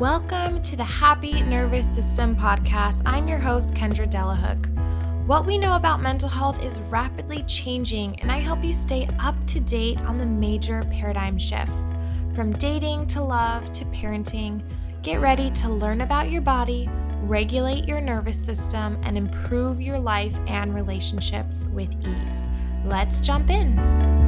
[0.00, 3.02] Welcome to the Happy Nervous System podcast.
[3.04, 4.66] I'm your host, Kendra Delahooke.
[5.26, 9.36] What we know about mental health is rapidly changing, and I help you stay up
[9.48, 11.92] to date on the major paradigm shifts
[12.34, 14.62] from dating to love to parenting.
[15.02, 16.88] Get ready to learn about your body,
[17.24, 22.48] regulate your nervous system, and improve your life and relationships with ease.
[22.86, 24.19] Let's jump in.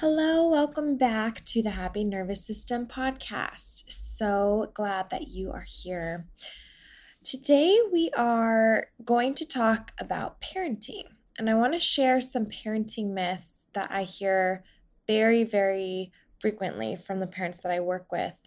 [0.00, 3.90] Hello, welcome back to the Happy Nervous System podcast.
[3.90, 6.26] So glad that you are here.
[7.24, 11.04] Today, we are going to talk about parenting,
[11.38, 14.64] and I want to share some parenting myths that I hear
[15.06, 18.38] very, very frequently from the parents that I work with.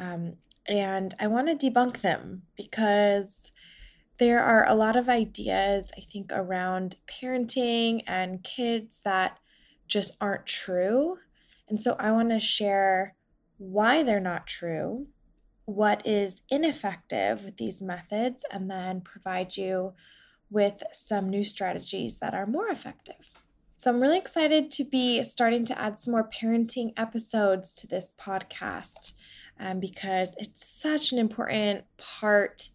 [0.00, 3.52] Um, and I want to debunk them because
[4.18, 9.38] there are a lot of ideas, I think, around parenting and kids that
[9.92, 11.18] just aren't true.
[11.68, 13.14] And so I want to share
[13.58, 15.06] why they're not true,
[15.64, 19.92] what is ineffective with these methods, and then provide you
[20.50, 23.30] with some new strategies that are more effective.
[23.76, 28.14] So I'm really excited to be starting to add some more parenting episodes to this
[28.20, 29.14] podcast
[29.58, 32.68] um, because it's such an important part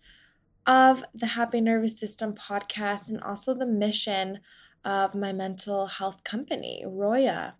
[0.65, 4.39] of the Happy Nervous System podcast and also the mission
[4.85, 7.55] of my mental health company, Roya.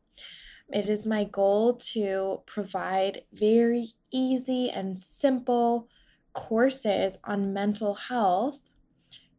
[0.70, 5.88] It is my goal to provide very easy and simple
[6.34, 8.70] courses on mental health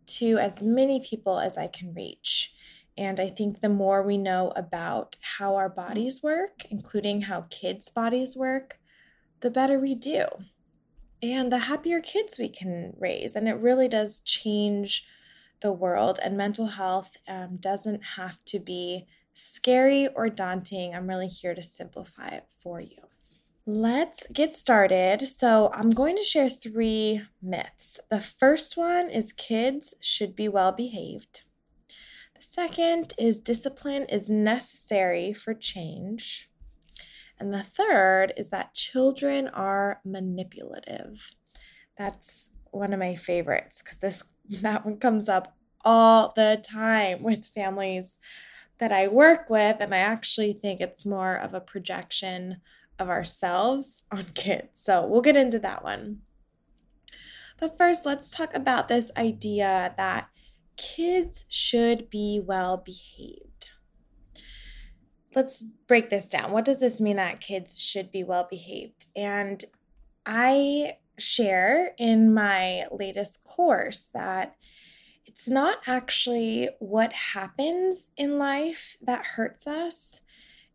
[0.07, 2.55] to as many people as I can reach.
[2.97, 7.91] And I think the more we know about how our bodies work, including how kids'
[7.91, 8.81] bodies work,
[9.41, 10.27] the better we do.
[11.23, 13.37] And the happier kids we can raise.
[13.37, 15.07] And it really does change
[15.61, 20.95] the world, and mental health um, doesn't have to be scary or daunting.
[20.95, 22.99] I'm really here to simplify it for you.
[23.67, 25.27] Let's get started.
[25.29, 28.01] So, I'm going to share three myths.
[28.11, 31.43] The first one is kids should be well behaved.
[32.35, 36.49] The second is discipline is necessary for change.
[37.41, 41.33] And the third is that children are manipulative.
[41.97, 47.47] That's one of my favorites because this that one comes up all the time with
[47.47, 48.19] families
[48.79, 49.77] that I work with.
[49.81, 52.61] And I actually think it's more of a projection
[52.99, 54.83] of ourselves on kids.
[54.83, 56.21] So we'll get into that one.
[57.61, 60.29] But first, let's talk about this idea that
[60.77, 63.71] kids should be well behaved.
[65.35, 66.53] Let's break this down.
[66.53, 69.07] What does this mean that kids should be well behaved?
[69.17, 69.65] And
[70.25, 74.55] I share in my latest course that
[75.27, 80.23] it's not actually what happens in life that hurts us,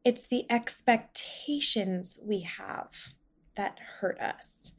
[0.06, 3.14] it's the expectations we have
[3.56, 4.74] that hurt us.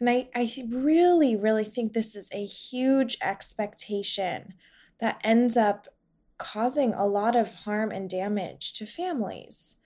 [0.00, 4.54] And I, I really, really think this is a huge expectation
[4.98, 5.88] that ends up
[6.38, 9.76] causing a lot of harm and damage to families.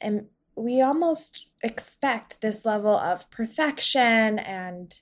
[0.00, 0.26] And
[0.58, 5.00] we almost expect this level of perfection and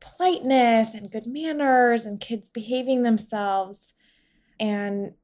[0.00, 3.94] politeness and good manners and kids behaving themselves.
[4.60, 5.14] And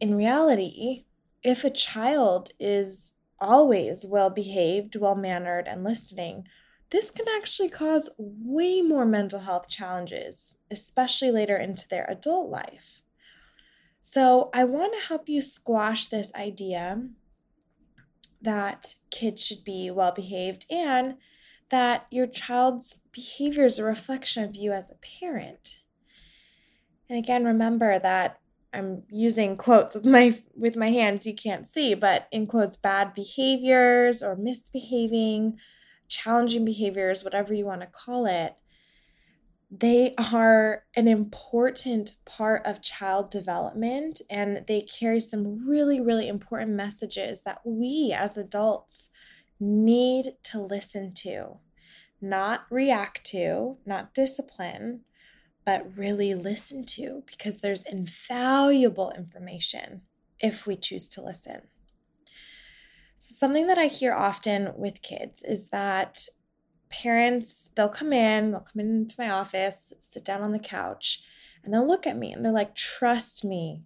[0.00, 1.04] in reality,
[1.42, 6.46] if a child is always well behaved, well mannered, and listening,
[6.90, 13.00] this can actually cause way more mental health challenges, especially later into their adult life.
[14.02, 17.08] So, I want to help you squash this idea
[18.42, 21.16] that kids should be well behaved and
[21.70, 25.80] that your child's behavior is a reflection of you as a parent.
[27.08, 28.38] And again, remember that
[28.74, 33.14] I'm using quotes with my with my hands you can't see, but in quotes bad
[33.14, 35.58] behaviors or misbehaving,
[36.08, 38.54] challenging behaviors, whatever you want to call it,
[39.74, 46.72] they are an important part of child development and they carry some really, really important
[46.72, 49.08] messages that we as adults
[49.58, 51.56] need to listen to,
[52.20, 55.00] not react to, not discipline,
[55.64, 60.02] but really listen to because there's invaluable information
[60.38, 61.62] if we choose to listen.
[63.14, 66.18] So, something that I hear often with kids is that
[66.92, 71.24] parents, they'll come in, they'll come into my office, sit down on the couch,
[71.64, 73.82] and they'll look at me and they're like, trust me.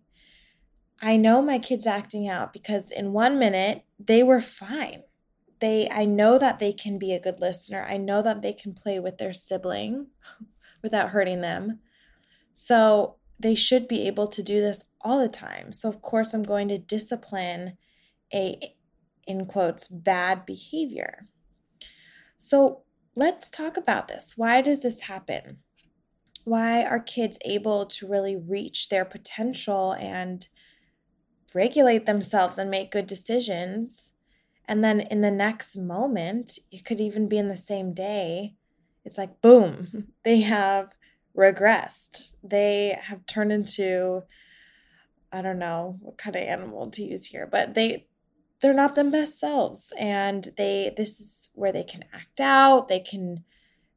[1.01, 5.03] I know my kid's acting out because in one minute they were fine.
[5.61, 7.87] they I know that they can be a good listener.
[7.89, 10.09] I know that they can play with their sibling
[10.83, 11.81] without hurting them.
[12.53, 15.73] So they should be able to do this all the time.
[15.73, 17.77] So of course I'm going to discipline
[18.33, 18.59] a
[19.27, 21.29] in quotes bad behavior.
[22.39, 22.83] So
[23.17, 24.35] let's talk about this.
[24.37, 25.59] Why does this happen?
[26.45, 30.47] Why are kids able to really reach their potential and
[31.55, 34.13] regulate themselves and make good decisions?
[34.69, 38.55] And then in the next moment, it could even be in the same day,
[39.05, 40.95] it's like, boom, they have
[41.37, 42.35] regressed.
[42.43, 44.23] They have turned into,
[45.33, 48.07] I don't know what kind of animal to use here, but they,
[48.61, 53.01] they're not them best selves and they this is where they can act out they
[53.01, 53.45] can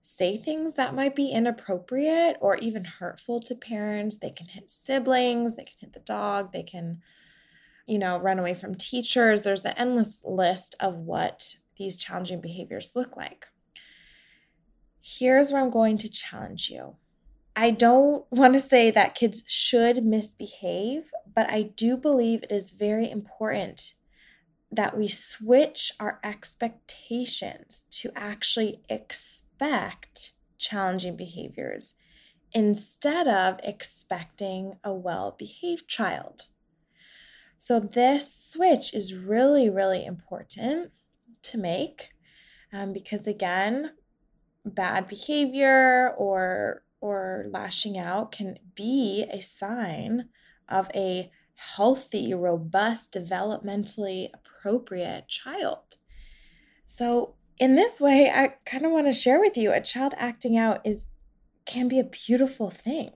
[0.02, 4.18] say things that might be inappropriate or even hurtful to parents.
[4.18, 7.02] They can hit siblings they can hit the dog they can
[7.86, 9.44] you know run away from teachers.
[9.44, 13.48] There's an endless list of what these challenging behaviors look like.
[15.02, 16.96] Here's where i'm going to challenge you.
[17.56, 22.72] I don't want to say that kids should misbehave, but I do believe it is
[22.72, 23.94] very important
[24.72, 31.96] that we switch our expectations to actually expect challenging behaviors
[32.54, 36.44] instead of expecting a well behaved child.
[37.58, 40.92] So, this switch is really, really important
[41.44, 42.10] to make
[42.72, 43.92] um, because, again,
[44.66, 50.30] bad behavior or or lashing out can be a sign
[50.68, 55.98] of a healthy, robust, developmentally appropriate child.
[56.86, 60.58] So, in this way, I kind of want to share with you a child acting
[60.58, 61.08] out is
[61.66, 63.12] can be a beautiful thing.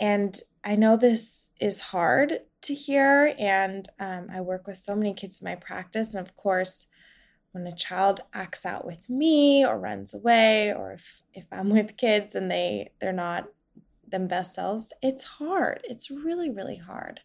[0.00, 5.14] And I know this is hard to hear, and um, I work with so many
[5.14, 6.14] kids in my practice.
[6.14, 6.88] And of course,
[7.52, 11.96] when a child acts out with me or runs away, or if, if I'm with
[11.96, 13.46] kids and they they're not
[14.06, 15.80] them best selves, it's hard.
[15.84, 17.20] It's really, really hard.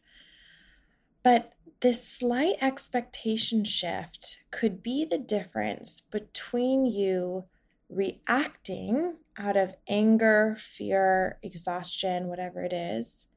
[1.23, 7.45] But this slight expectation shift could be the difference between you
[7.89, 13.27] reacting out of anger, fear, exhaustion, whatever it is,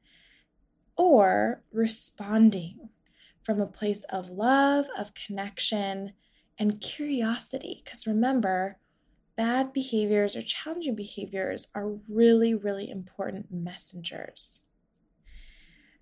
[0.97, 2.89] or responding
[3.41, 6.13] from a place of love, of connection,
[6.57, 7.81] and curiosity.
[7.83, 8.77] Because remember,
[9.35, 14.66] bad behaviors or challenging behaviors are really, really important messengers.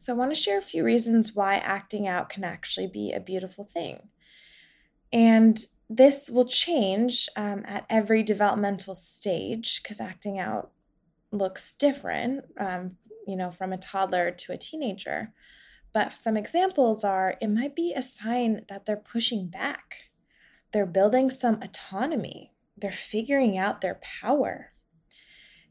[0.06, 3.20] So, I want to share a few reasons why acting out can actually be a
[3.20, 4.10] beautiful thing.
[5.12, 5.58] And
[5.90, 10.70] this will change um, at every developmental stage because acting out
[11.32, 15.34] looks different, um, you know, from a toddler to a teenager.
[15.92, 20.12] But some examples are it might be a sign that they're pushing back,
[20.72, 24.72] they're building some autonomy, they're figuring out their power.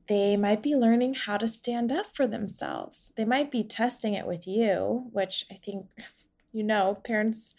[0.06, 3.12] They might be learning how to stand up for themselves.
[3.16, 5.86] They might be testing it with you, which I think,
[6.52, 7.54] you know, parents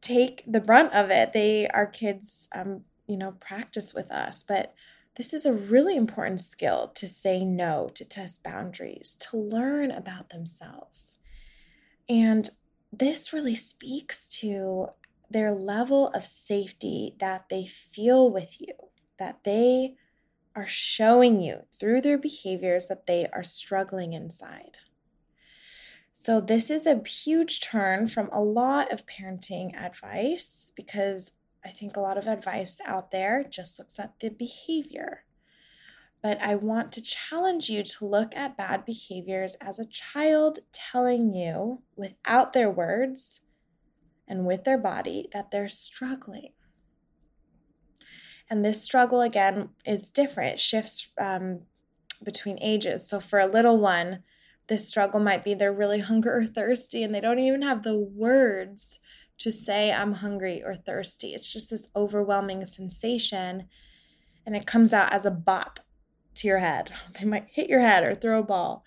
[0.00, 1.32] take the brunt of it.
[1.32, 4.44] They, our kids, um, you know, practice with us.
[4.44, 4.74] But
[5.16, 10.30] this is a really important skill to say no, to test boundaries, to learn about
[10.30, 11.18] themselves.
[12.08, 12.50] And
[12.92, 14.88] this really speaks to
[15.30, 18.74] their level of safety that they feel with you,
[19.18, 19.94] that they
[20.54, 24.78] are showing you through their behaviors that they are struggling inside.
[26.12, 31.32] So, this is a huge turn from a lot of parenting advice because
[31.64, 35.24] I think a lot of advice out there just looks at the behavior.
[36.22, 41.34] But I want to challenge you to look at bad behaviors as a child telling
[41.34, 43.40] you without their words
[44.26, 46.52] and with their body that they're struggling.
[48.50, 51.60] And this struggle, again, is different, shifts um,
[52.24, 53.08] between ages.
[53.08, 54.22] So for a little one,
[54.66, 57.96] this struggle might be they're really hungry or thirsty and they don't even have the
[57.96, 58.98] words
[59.38, 61.34] to say, I'm hungry or thirsty.
[61.34, 63.68] It's just this overwhelming sensation.
[64.46, 65.80] And it comes out as a bop
[66.36, 66.92] to your head.
[67.18, 68.84] They might hit your head or throw a ball.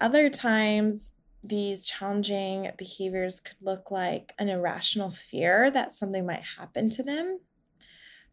[0.00, 6.90] Other times, these challenging behaviors could look like an irrational fear that something might happen
[6.90, 7.40] to them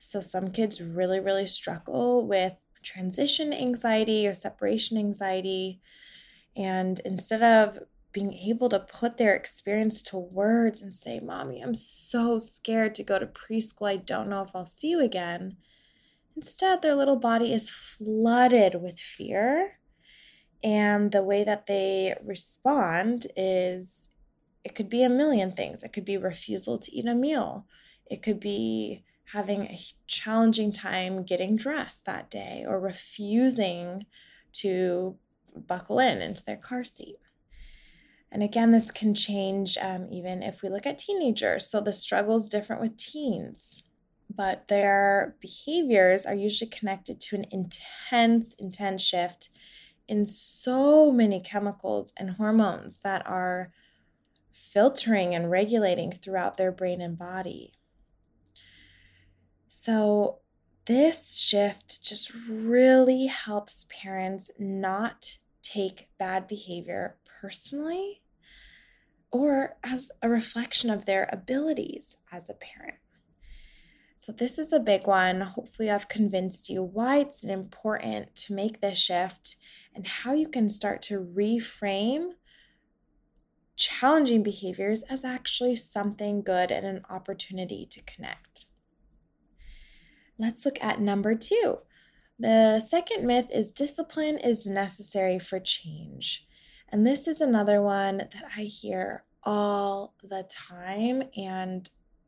[0.04, 5.80] so some kids really, really struggle with transition anxiety or separation anxiety.
[6.58, 7.80] And instead of
[8.12, 13.04] being able to put their experience to words and say, Mommy, I'm so scared to
[13.04, 13.90] go to preschool.
[13.90, 15.56] I don't know if I'll see you again.
[16.36, 19.80] Instead, their little body is flooded with fear.
[20.66, 24.10] And the way that they respond is
[24.66, 25.82] it could be a million things.
[25.82, 27.68] It could be refusal to eat a meal,
[28.06, 34.06] It could be having a challenging time getting dressed that day or refusing
[34.52, 35.18] to
[35.56, 37.18] buckle in into their car seat.
[38.32, 41.68] And again, this can change um, even if we look at teenagers.
[41.68, 43.84] So the struggle is different with teens,
[44.34, 49.50] but their behaviors are usually connected to an intense, intense shift
[50.08, 53.72] in so many chemicals and hormones that are
[54.52, 57.74] filtering and regulating throughout their brain and body.
[59.76, 60.38] So,
[60.86, 68.22] this shift just really helps parents not take bad behavior personally
[69.32, 73.00] or as a reflection of their abilities as a parent.
[74.16, 75.42] So, this is a big one.
[75.42, 79.56] Hopefully, I've convinced you why it's important to make this shift
[79.96, 82.34] and how you can start to reframe
[83.76, 88.53] challenging behaviors as actually something good and an opportunity to connect.
[90.38, 91.78] Let's look at number two.
[92.40, 96.48] The second myth is discipline is necessary for change.
[96.90, 101.24] And this is another one that I hear all the time.
[101.38, 101.88] And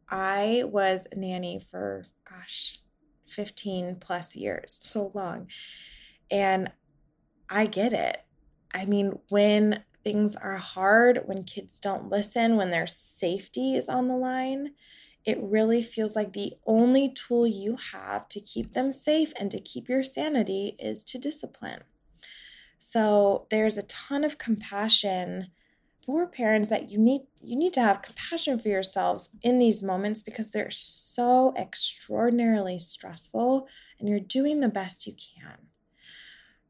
[0.09, 2.79] I was a nanny for, gosh,
[3.27, 5.47] 15 plus years, so long.
[6.29, 6.71] And
[7.49, 8.17] I get it.
[8.73, 14.07] I mean, when things are hard, when kids don't listen, when their safety is on
[14.07, 14.71] the line,
[15.25, 19.59] it really feels like the only tool you have to keep them safe and to
[19.59, 21.81] keep your sanity is to discipline.
[22.77, 25.47] So there's a ton of compassion
[26.05, 30.21] for parents that you need you need to have compassion for yourselves in these moments
[30.21, 33.67] because they're so extraordinarily stressful
[33.99, 35.57] and you're doing the best you can.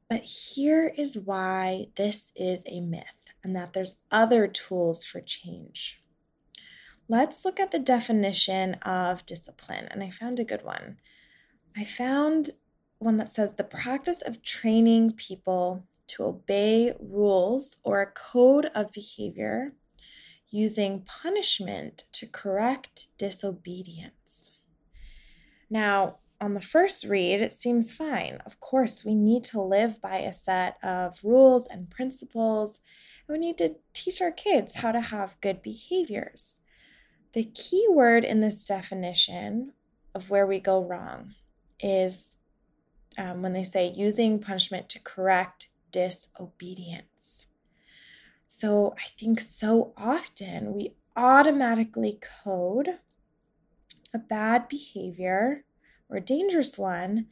[0.09, 3.03] But here is why this is a myth
[3.43, 6.01] and that there's other tools for change.
[7.07, 10.97] Let's look at the definition of discipline, and I found a good one.
[11.77, 12.49] I found
[12.97, 18.91] one that says the practice of training people to obey rules or a code of
[18.91, 19.73] behavior
[20.49, 24.51] using punishment to correct disobedience.
[25.69, 28.39] Now, on the first read, it seems fine.
[28.47, 32.79] Of course, we need to live by a set of rules and principles,
[33.27, 36.59] and we need to teach our kids how to have good behaviors.
[37.35, 39.73] The key word in this definition
[40.15, 41.35] of where we go wrong
[41.81, 42.37] is
[43.17, 47.47] um, when they say using punishment to correct disobedience.
[48.47, 52.99] So I think so often we automatically code
[54.13, 55.65] a bad behavior
[56.07, 57.27] or a dangerous one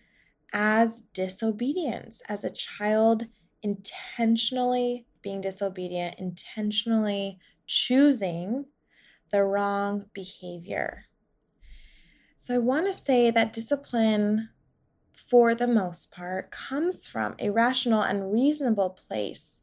[0.51, 3.27] as disobedience, as a child
[3.61, 8.65] intentionally being disobedient, intentionally choosing
[9.33, 11.07] the wrong behavior.
[12.37, 14.49] So I want to say that discipline
[15.33, 19.61] for the most part, comes from a rational and reasonable place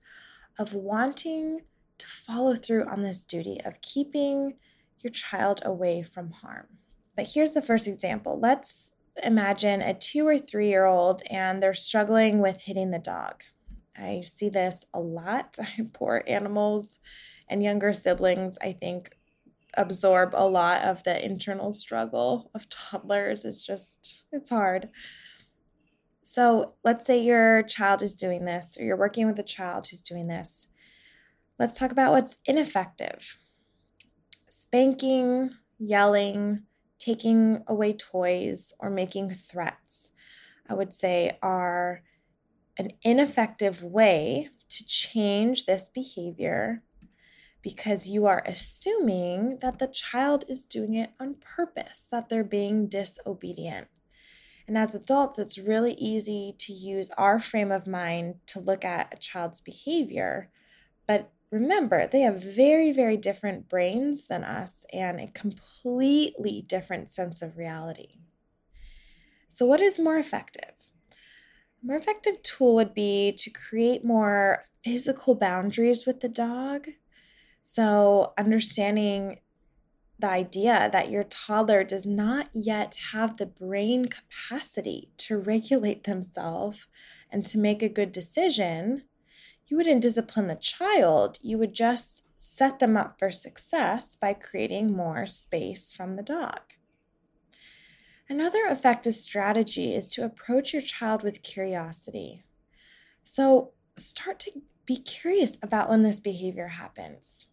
[0.58, 1.60] of wanting
[1.98, 4.54] to follow through on this duty of keeping
[4.98, 6.66] your child away from harm.
[7.16, 8.38] But here's the first example.
[8.40, 13.42] Let's imagine a two or three year old and they're struggling with hitting the dog.
[13.96, 15.58] I see this a lot.
[15.92, 16.98] Poor animals
[17.48, 19.10] and younger siblings, I think,
[19.74, 23.44] absorb a lot of the internal struggle of toddlers.
[23.44, 24.88] It's just, it's hard.
[26.22, 30.02] So let's say your child is doing this, or you're working with a child who's
[30.02, 30.68] doing this.
[31.58, 33.38] Let's talk about what's ineffective
[34.48, 36.62] spanking, yelling,
[36.98, 40.10] taking away toys, or making threats,
[40.68, 42.02] I would say, are
[42.78, 46.82] an ineffective way to change this behavior
[47.62, 52.86] because you are assuming that the child is doing it on purpose, that they're being
[52.86, 53.88] disobedient.
[54.66, 59.12] And as adults, it's really easy to use our frame of mind to look at
[59.12, 60.48] a child's behavior.
[61.06, 67.42] But remember, they have very, very different brains than us and a completely different sense
[67.42, 68.20] of reality.
[69.48, 70.70] So, what is more effective?
[71.82, 76.86] A more effective tool would be to create more physical boundaries with the dog.
[77.72, 79.38] So, understanding
[80.18, 86.88] the idea that your toddler does not yet have the brain capacity to regulate themselves
[87.30, 89.04] and to make a good decision,
[89.68, 91.38] you wouldn't discipline the child.
[91.42, 96.72] You would just set them up for success by creating more space from the dog.
[98.28, 102.42] Another effective strategy is to approach your child with curiosity.
[103.22, 107.46] So start to be curious about when this behavior happens.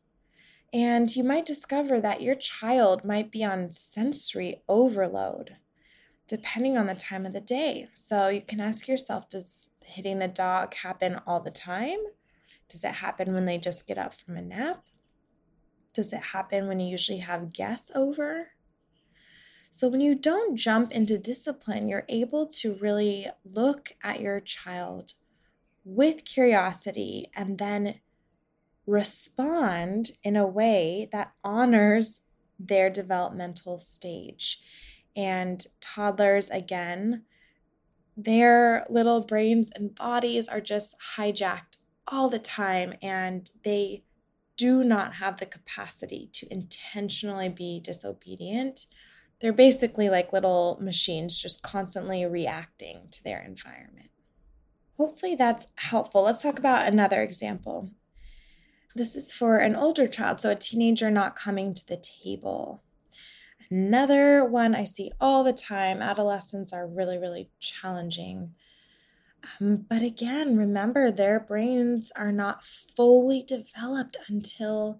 [0.73, 5.57] And you might discover that your child might be on sensory overload
[6.27, 7.87] depending on the time of the day.
[7.93, 11.99] So you can ask yourself Does hitting the dog happen all the time?
[12.67, 14.83] Does it happen when they just get up from a nap?
[15.93, 18.49] Does it happen when you usually have guests over?
[19.71, 25.13] So, when you don't jump into discipline, you're able to really look at your child
[25.83, 27.95] with curiosity and then
[28.87, 32.23] respond in a way that honors
[32.57, 34.59] their developmental stage.
[35.15, 37.23] And toddlers, again,
[38.15, 41.77] their little brains and bodies are just hijacked
[42.07, 44.03] all the time, and they
[44.55, 48.87] do not have the capacity to intentionally be disobedient.
[49.39, 54.09] They're basically like little machines just constantly reacting to their environment.
[54.97, 56.23] Hopefully, that's helpful.
[56.23, 57.91] Let's talk about another example.
[58.97, 62.81] This is for an older child, so a teenager not coming to the table.
[63.69, 68.55] Another one I see all the time adolescents are really, really challenging.
[69.61, 74.99] Um, but again, remember their brains are not fully developed until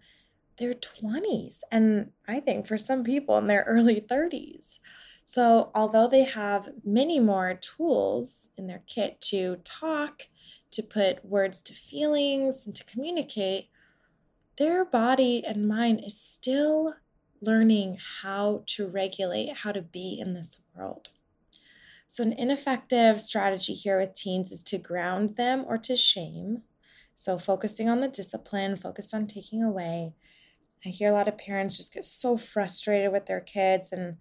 [0.57, 4.77] their 20s, and I think for some people in their early 30s.
[5.23, 10.27] So, although they have many more tools in their kit to talk,
[10.69, 13.69] to put words to feelings, and to communicate,
[14.57, 16.95] their body and mind is still
[17.41, 21.09] learning how to regulate, how to be in this world.
[22.07, 26.63] So, an ineffective strategy here with teens is to ground them or to shame.
[27.15, 30.13] So, focusing on the discipline, focus on taking away.
[30.85, 34.17] I hear a lot of parents just get so frustrated with their kids and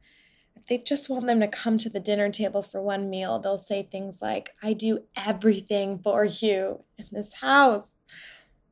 [0.68, 3.38] they just want them to come to the dinner table for one meal.
[3.38, 7.94] They'll say things like, I do everything for you in this house.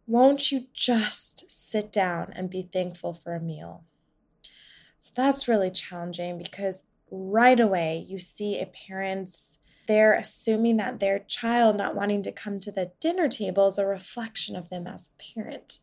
[0.06, 3.84] Won't you just sit down and be thankful for a meal?
[4.98, 11.18] So that's really challenging because right away you see a parent's they're assuming that their
[11.18, 15.08] child not wanting to come to the dinner table is a reflection of them as
[15.08, 15.80] a parent.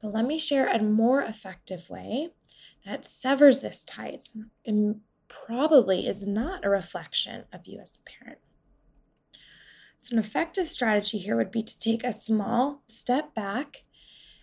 [0.00, 2.30] But let me share a more effective way
[2.86, 4.18] that severs this tie
[4.64, 8.38] and probably is not a reflection of you as a parent.
[10.02, 13.84] So, an effective strategy here would be to take a small step back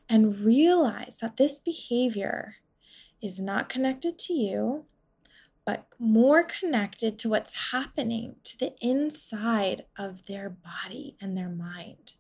[0.08, 2.58] and realize that this behavior
[3.24, 4.86] is not connected to you,
[5.66, 12.14] but more connected to what's happening to the inside of their body and their mind.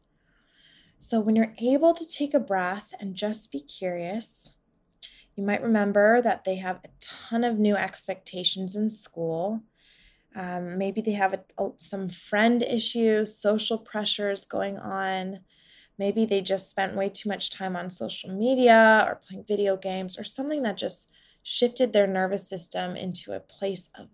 [0.97, 4.56] So, when you're able to take a breath and just be curious,
[5.36, 9.62] you might remember that they have a ton of new expectations in school.
[10.38, 11.43] Um, maybe they have a,
[11.78, 15.39] some friend issues, social pressures going on.
[15.97, 20.17] Maybe they just spent way too much time on social media or playing video games
[20.19, 24.10] or something that just shifted their nervous system into a place of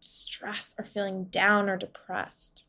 [0.00, 2.64] stress or feeling down or depressed.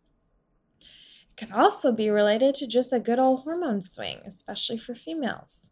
[1.32, 5.72] It can also be related to just a good old hormone swing, especially for females.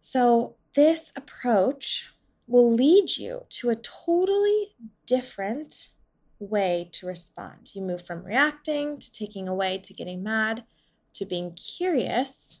[0.00, 2.11] So, this approach
[2.52, 5.88] will lead you to a totally different
[6.38, 7.70] way to respond.
[7.74, 10.64] You move from reacting to taking away to getting mad
[11.14, 12.60] to being curious.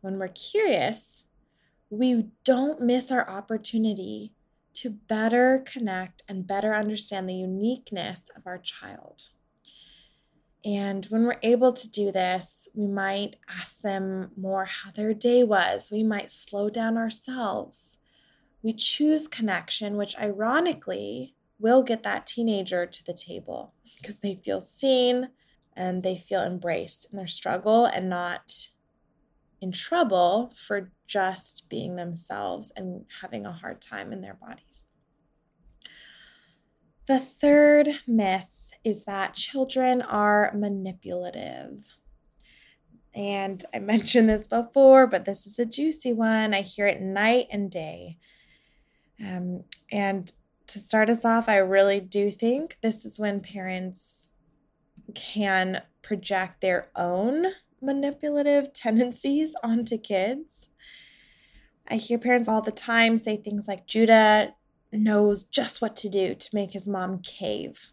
[0.00, 1.24] When we're curious,
[1.90, 4.32] we don't miss our opportunity
[4.74, 9.30] to better connect and better understand the uniqueness of our child.
[10.64, 15.42] And when we're able to do this, we might ask them more how their day
[15.42, 15.90] was.
[15.90, 17.96] We might slow down ourselves.
[18.62, 24.60] We choose connection, which ironically will get that teenager to the table because they feel
[24.60, 25.30] seen,
[25.76, 28.68] and they feel embraced in their struggle and not
[29.60, 34.82] in trouble for just being themselves and having a hard time in their bodies.
[37.06, 41.96] The third myth is that children are manipulative.
[43.14, 46.54] And I mentioned this before, but this is a juicy one.
[46.54, 48.18] I hear it night and day.
[49.24, 50.32] Um, and
[50.68, 54.32] to start us off, I really do think this is when parents
[55.14, 57.46] can project their own
[57.80, 60.70] manipulative tendencies onto kids.
[61.88, 64.54] I hear parents all the time say things like Judah
[64.92, 67.92] knows just what to do to make his mom cave.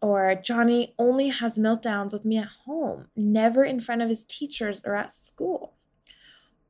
[0.00, 4.82] Or Johnny only has meltdowns with me at home, never in front of his teachers
[4.84, 5.74] or at school.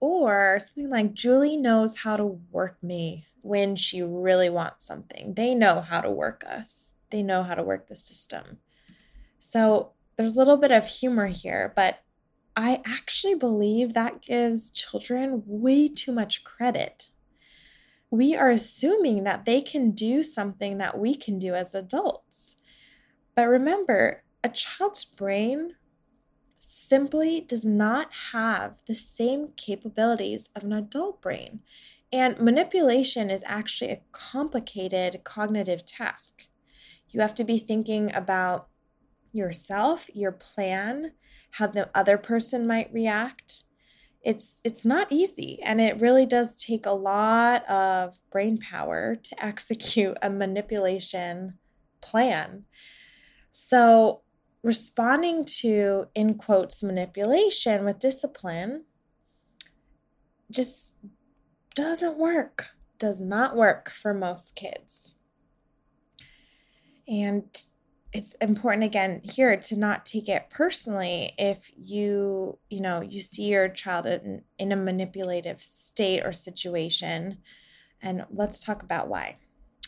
[0.00, 5.34] Or something like Julie knows how to work me when she really wants something.
[5.34, 8.58] They know how to work us, they know how to work the system.
[9.38, 12.02] So there's a little bit of humor here, but
[12.56, 17.06] I actually believe that gives children way too much credit.
[18.10, 22.56] We are assuming that they can do something that we can do as adults.
[23.34, 25.76] But remember, a child's brain
[26.58, 31.60] simply does not have the same capabilities of an adult brain.
[32.12, 36.48] And manipulation is actually a complicated cognitive task.
[37.10, 38.68] You have to be thinking about
[39.32, 41.12] yourself, your plan,
[41.52, 43.64] how the other person might react.
[44.22, 49.44] It's it's not easy and it really does take a lot of brain power to
[49.44, 51.58] execute a manipulation
[52.00, 52.64] plan.
[53.52, 54.22] So,
[54.62, 58.84] responding to in quotes manipulation with discipline
[60.50, 60.98] just
[61.80, 65.16] doesn't work, does not work for most kids.
[67.08, 67.44] And
[68.12, 73.44] it's important again here to not take it personally if you you know you see
[73.44, 77.38] your child in, in a manipulative state or situation
[78.02, 79.36] and let's talk about why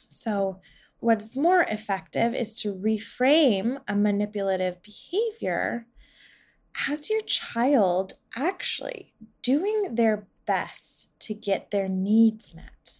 [0.08, 0.60] so
[1.00, 5.86] what is more effective is to reframe a manipulative behavior
[6.88, 12.94] as your child actually doing their best to get their needs met.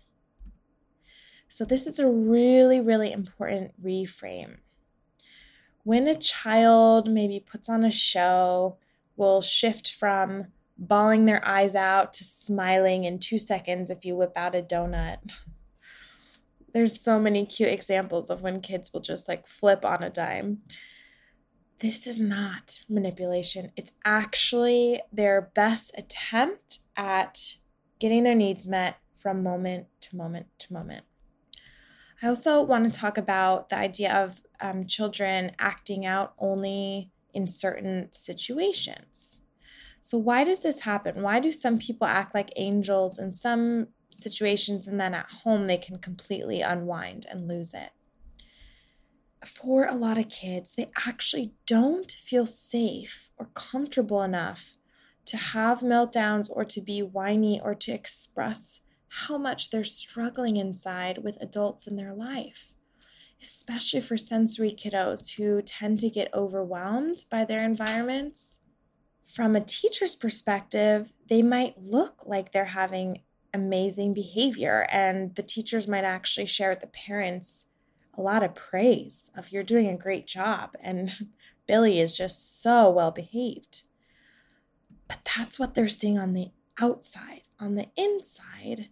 [1.49, 4.59] So, this is a really, really important reframe.
[5.85, 8.79] When a child maybe puts on a show,
[9.17, 10.45] will shift from
[10.79, 15.19] bawling their eyes out to smiling in two seconds if you whip out a donut.
[16.73, 20.63] There's so many cute examples of when kids will just like flip on a dime.
[21.83, 23.73] This is not manipulation.
[23.77, 27.39] It's actually their best attempt at
[27.99, 31.05] getting their needs met from moment to moment to moment.
[32.23, 37.49] I also want to talk about the idea of um, children acting out only in
[37.49, 39.41] certain situations.
[40.01, 41.21] So, why does this happen?
[41.21, 45.79] Why do some people act like angels in some situations and then at home they
[45.79, 47.91] can completely unwind and lose it.
[49.45, 54.77] For a lot of kids, they actually don't feel safe or comfortable enough
[55.27, 61.19] to have meltdowns or to be whiny or to express how much they're struggling inside
[61.19, 62.73] with adults in their life,
[63.43, 68.61] especially for sensory kiddos who tend to get overwhelmed by their environments.
[69.25, 73.23] From a teacher's perspective, they might look like they're having
[73.55, 77.67] amazing behavior and the teachers might actually share with the parents
[78.17, 81.29] a lot of praise of you're doing a great job and
[81.67, 83.83] Billy is just so well behaved.
[85.09, 86.49] But that's what they're seeing on the
[86.81, 87.43] outside.
[87.61, 88.89] On the inside,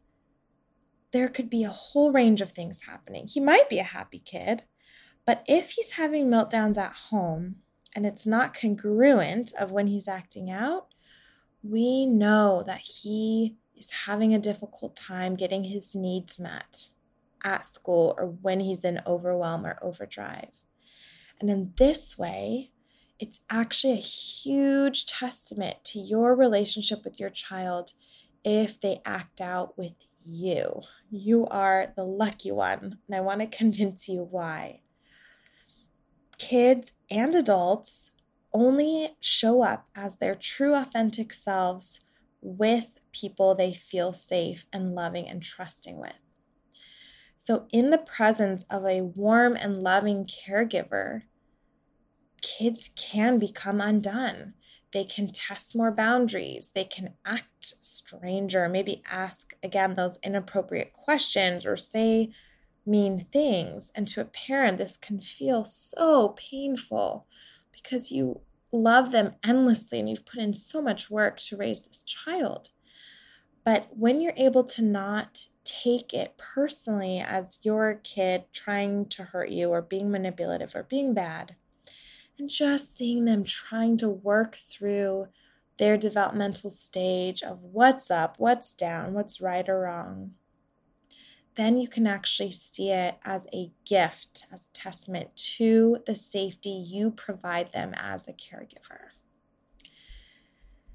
[1.13, 3.27] there could be a whole range of things happening.
[3.27, 4.63] He might be a happy kid,
[5.27, 7.57] but if he's having meltdowns at home
[7.97, 10.87] and it's not congruent of when he's acting out,
[11.63, 16.89] we know that he is having a difficult time getting his needs met
[17.45, 20.51] at school or when he's in overwhelm or overdrive.
[21.41, 22.71] And in this way,
[23.19, 27.93] it's actually a huge testament to your relationship with your child
[28.45, 30.83] if they act out with you.
[31.11, 34.81] You are the lucky one, and I want to convince you why.
[36.39, 38.13] Kids and adults
[38.53, 42.01] only show up as their true, authentic selves
[42.41, 46.30] with people they feel safe and loving and trusting with.
[47.43, 51.23] So, in the presence of a warm and loving caregiver,
[52.43, 54.53] kids can become undone.
[54.93, 56.73] They can test more boundaries.
[56.75, 62.29] They can act stranger, maybe ask again those inappropriate questions or say
[62.85, 63.91] mean things.
[63.95, 67.27] And to a parent, this can feel so painful
[67.73, 72.03] because you love them endlessly and you've put in so much work to raise this
[72.03, 72.69] child.
[73.65, 79.51] But when you're able to not take it personally as your kid trying to hurt
[79.51, 81.57] you or being manipulative or being bad,
[82.39, 85.29] and just seeing them trying to work through
[85.77, 90.33] their developmental stage of what's up, what's down, what's right or wrong,
[91.55, 96.71] then you can actually see it as a gift, as a testament to the safety
[96.71, 99.11] you provide them as a caregiver.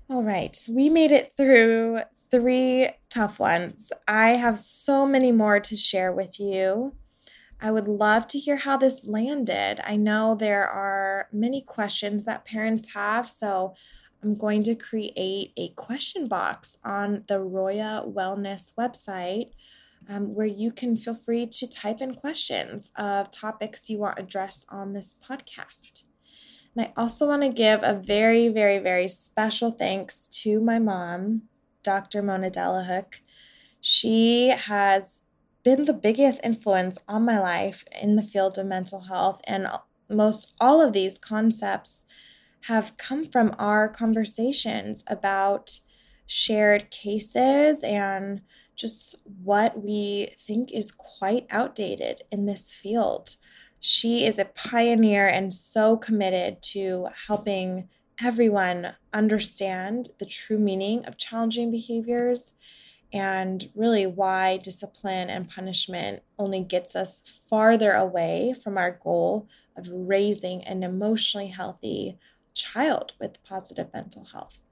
[0.10, 2.02] All right, we made it through
[2.36, 3.94] three tough ones.
[4.10, 6.94] I have so many more to share with you.
[7.62, 9.80] I would love to hear how this landed.
[9.86, 13.74] I know there are many questions that parents have, so
[14.22, 19.52] I'm going to create a question box on the Roya Wellness website
[20.10, 24.66] um, where you can feel free to type in questions of topics you want addressed
[24.70, 26.10] on this podcast.
[26.76, 31.44] And I also want to give a very, very, very special thanks to my mom,
[31.86, 32.22] Dr.
[32.22, 33.22] Mona Delahooke.
[33.80, 35.24] She has
[35.64, 39.68] been the biggest influence on my life in the field of mental health, and
[40.10, 42.06] most all of these concepts
[42.62, 45.80] have come from our conversations about
[46.26, 48.42] shared cases and
[48.76, 53.36] just what we think is quite outdated in this field.
[53.80, 57.90] She is a pioneer and so committed to helping
[58.24, 62.54] everyone understand the true meaning of challenging behaviors
[63.14, 69.48] and really why discipline and punishment only gets us farther away from our goal
[69.78, 72.18] of raising an emotionally healthy
[72.54, 74.64] child with positive mental health.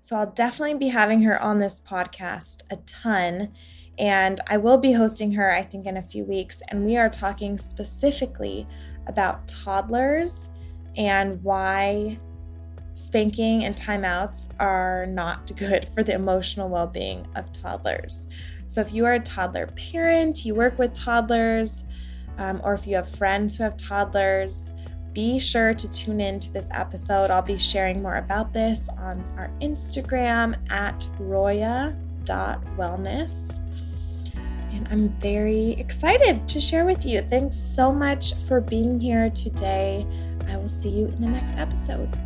[0.00, 3.52] So I'll definitely be having her on this podcast a ton.
[3.98, 6.62] And I will be hosting her, I think, in a few weeks.
[6.68, 8.66] And we are talking specifically
[9.06, 10.50] about toddlers
[10.96, 12.18] and why
[12.94, 18.28] spanking and timeouts are not good for the emotional well being of toddlers.
[18.66, 21.84] So, if you are a toddler parent, you work with toddlers,
[22.38, 24.72] um, or if you have friends who have toddlers,
[25.12, 27.30] be sure to tune in to this episode.
[27.30, 33.60] I'll be sharing more about this on our Instagram at roya.wellness.
[34.72, 37.20] And I'm very excited to share with you.
[37.20, 40.04] Thanks so much for being here today.
[40.48, 42.18] I will see you in the next episode.